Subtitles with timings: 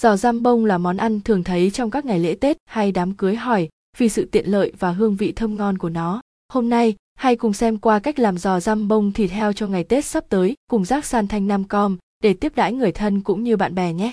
[0.00, 3.14] Giò răm bông là món ăn thường thấy trong các ngày lễ Tết hay đám
[3.14, 6.20] cưới hỏi vì sự tiện lợi và hương vị thơm ngon của nó.
[6.52, 9.84] Hôm nay, hãy cùng xem qua cách làm giò răm bông thịt heo cho ngày
[9.84, 13.44] Tết sắp tới cùng rác san thanh nam com để tiếp đãi người thân cũng
[13.44, 14.12] như bạn bè nhé.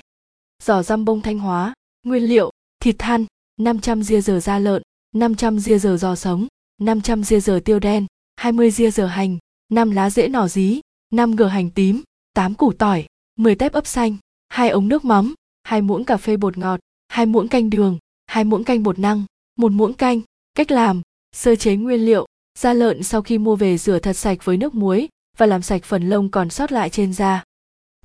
[0.63, 1.73] Giò răm bông Thanh Hóa,
[2.03, 3.25] nguyên liệu, thịt than,
[3.57, 4.81] 500 ria giờ da lợn,
[5.15, 6.47] 500 ria giờ giò sống,
[6.81, 8.05] 500 ria giờ tiêu đen,
[8.35, 9.37] 20 ria giờ hành,
[9.71, 10.81] 5 lá rễ nỏ dí,
[11.13, 12.01] 5 gờ hành tím,
[12.33, 13.05] 8 củ tỏi,
[13.35, 14.17] 10 tép ấp xanh,
[14.49, 15.33] 2 ống nước mắm,
[15.65, 17.97] 2 muỗng cà phê bột ngọt, 2 muỗng canh đường,
[18.27, 19.23] 2 muỗng canh bột năng,
[19.55, 20.21] 1 muỗng canh.
[20.55, 21.01] Cách làm,
[21.35, 22.25] sơ chế nguyên liệu,
[22.59, 25.83] da lợn sau khi mua về rửa thật sạch với nước muối và làm sạch
[25.83, 27.43] phần lông còn sót lại trên da.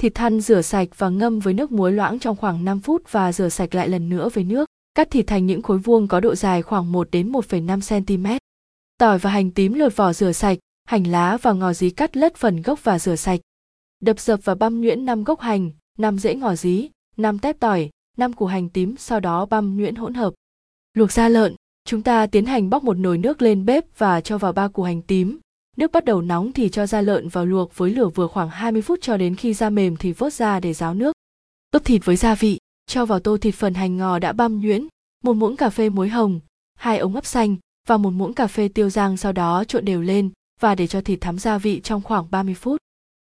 [0.01, 3.33] Thịt thăn rửa sạch và ngâm với nước muối loãng trong khoảng 5 phút và
[3.33, 4.69] rửa sạch lại lần nữa với nước.
[4.95, 8.27] Cắt thịt thành những khối vuông có độ dài khoảng 1 đến 1,5 cm.
[8.99, 12.37] Tỏi và hành tím lột vỏ rửa sạch, hành lá và ngò dí cắt lất
[12.37, 13.41] phần gốc và rửa sạch.
[14.01, 16.89] Đập dập và băm nhuyễn 5 gốc hành, 5 rễ ngò dí,
[17.23, 20.35] 5 tép tỏi, 5 củ hành tím sau đó băm nhuyễn hỗn hợp.
[20.95, 21.55] Luộc da lợn,
[21.85, 24.83] chúng ta tiến hành bóc một nồi nước lên bếp và cho vào ba củ
[24.83, 25.39] hành tím.
[25.77, 28.83] Nước bắt đầu nóng thì cho da lợn vào luộc với lửa vừa khoảng 20
[28.83, 31.13] phút cho đến khi da mềm thì vớt ra để ráo nước.
[31.71, 34.87] Ướp thịt với gia vị, cho vào tô thịt phần hành ngò đã băm nhuyễn,
[35.25, 36.41] một muỗng cà phê muối hồng,
[36.75, 37.57] hai ống ấp xanh
[37.89, 41.01] và một muỗng cà phê tiêu rang sau đó trộn đều lên và để cho
[41.01, 42.81] thịt thắm gia vị trong khoảng 30 phút.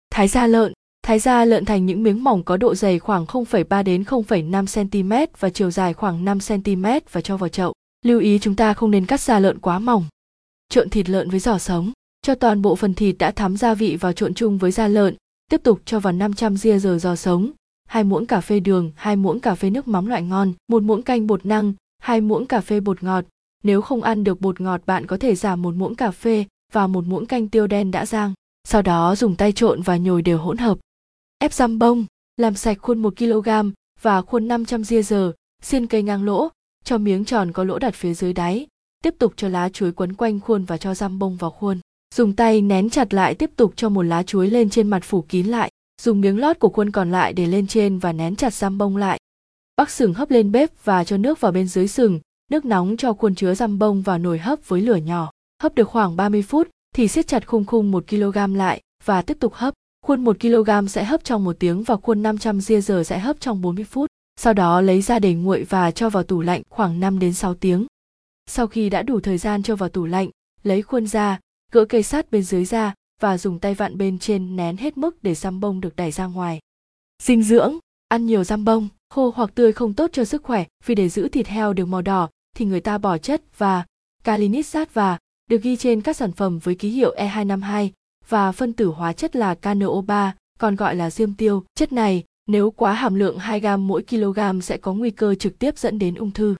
[0.09, 3.83] Thái da lợn, thái da lợn thành những miếng mỏng có độ dày khoảng 0,3
[3.83, 7.73] đến 0,5 cm và chiều dài khoảng 5 cm và cho vào chậu.
[8.05, 10.05] Lưu ý chúng ta không nên cắt da lợn quá mỏng.
[10.69, 13.97] Trộn thịt lợn với giò sống, cho toàn bộ phần thịt đã thắm gia vị
[13.99, 15.15] vào trộn chung với da lợn,
[15.51, 17.51] tiếp tục cho vào 500 ria giờ giò sống,
[17.87, 21.01] hai muỗng cà phê đường, hai muỗng cà phê nước mắm loại ngon, một muỗng
[21.01, 23.25] canh bột năng, hai muỗng cà phê bột ngọt.
[23.63, 26.87] Nếu không ăn được bột ngọt bạn có thể giảm một muỗng cà phê và
[26.87, 28.33] một muỗng canh tiêu đen đã rang.
[28.67, 30.77] Sau đó dùng tay trộn và nhồi đều hỗn hợp.
[31.43, 32.05] Ép răm bông,
[32.37, 33.49] làm sạch khuôn 1 kg
[34.01, 36.49] và khuôn 500 ria giờ, xiên cây ngang lỗ,
[36.83, 38.67] cho miếng tròn có lỗ đặt phía dưới đáy.
[39.03, 41.79] Tiếp tục cho lá chuối quấn quanh khuôn và cho răm bông vào khuôn.
[42.15, 45.21] Dùng tay nén chặt lại tiếp tục cho một lá chuối lên trên mặt phủ
[45.21, 45.71] kín lại.
[46.01, 48.97] Dùng miếng lót của khuôn còn lại để lên trên và nén chặt răm bông
[48.97, 49.19] lại.
[49.77, 52.19] Bắc sừng hấp lên bếp và cho nước vào bên dưới sừng,
[52.51, 55.31] nước nóng cho khuôn chứa răm bông vào nồi hấp với lửa nhỏ.
[55.61, 59.37] Hấp được khoảng 30 phút thì siết chặt khung khung 1 kg lại và tiếp
[59.39, 59.73] tục hấp.
[60.03, 63.39] Khuôn 1 kg sẽ hấp trong 1 tiếng và khuôn 500 ria giờ sẽ hấp
[63.39, 64.09] trong 40 phút.
[64.35, 67.53] Sau đó lấy ra để nguội và cho vào tủ lạnh khoảng 5 đến 6
[67.53, 67.87] tiếng.
[68.45, 70.29] Sau khi đã đủ thời gian cho vào tủ lạnh,
[70.63, 71.39] lấy khuôn ra,
[71.71, 75.23] gỡ cây sắt bên dưới ra và dùng tay vặn bên trên nén hết mức
[75.23, 76.59] để răm bông được đẩy ra ngoài.
[77.23, 77.77] Dinh dưỡng,
[78.07, 81.27] ăn nhiều răm bông, khô hoặc tươi không tốt cho sức khỏe vì để giữ
[81.27, 83.85] thịt heo được màu đỏ thì người ta bỏ chất và
[84.23, 85.17] calinitsat và
[85.49, 87.89] được ghi trên các sản phẩm với ký hiệu E252
[88.29, 91.63] và phân tử hóa chất là KNO3, còn gọi là diêm tiêu.
[91.75, 95.59] Chất này, nếu quá hàm lượng 2 gram mỗi kg sẽ có nguy cơ trực
[95.59, 96.55] tiếp dẫn đến ung thư.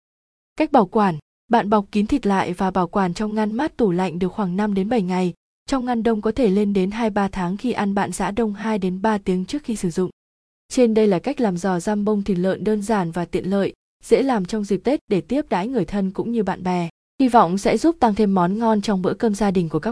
[0.56, 1.18] Cách bảo quản,
[1.51, 4.56] bạn bọc kín thịt lại và bảo quản trong ngăn mát tủ lạnh được khoảng
[4.56, 5.34] 5 đến 7 ngày.
[5.69, 8.78] Trong ngăn đông có thể lên đến 2-3 tháng khi ăn bạn giã đông 2
[8.78, 10.09] đến 3 tiếng trước khi sử dụng.
[10.69, 13.74] Trên đây là cách làm giò giam bông thịt lợn đơn giản và tiện lợi,
[14.03, 16.90] dễ làm trong dịp Tết để tiếp đãi người thân cũng như bạn bè.
[17.19, 19.81] Hy vọng sẽ giúp tăng thêm món ngon trong bữa cơm gia đình của các